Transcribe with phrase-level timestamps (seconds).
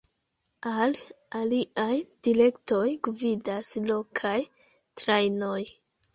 [0.69, 0.95] Al
[1.39, 1.97] aliaj
[2.29, 4.35] direktoj gvidas lokaj
[5.05, 5.63] trajnoj.